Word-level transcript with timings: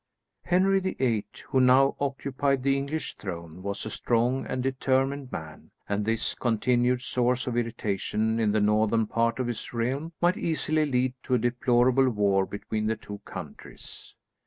Henry 0.41 0.79
VIII, 0.79 1.27
who 1.49 1.61
now 1.61 1.95
occupied 1.99 2.63
the 2.63 2.75
English 2.75 3.17
throne, 3.17 3.61
was 3.61 3.85
a 3.85 3.91
strong 3.91 4.47
and 4.47 4.63
determined 4.63 5.31
man, 5.31 5.69
and 5.87 6.03
this 6.05 6.33
continued 6.33 7.03
source 7.03 7.45
of 7.45 7.55
irritation 7.55 8.39
in 8.39 8.51
the 8.51 8.59
northern 8.59 9.05
part 9.05 9.37
of 9.37 9.45
his 9.45 9.73
realm 9.73 10.11
might 10.19 10.37
easily 10.37 10.87
lead 10.87 11.13
to 11.21 11.35
a 11.35 11.37
deplorable 11.37 12.09
war 12.09 12.47
between 12.47 12.87
the 12.87 12.95
two 12.95 13.19
countries. 13.25 14.15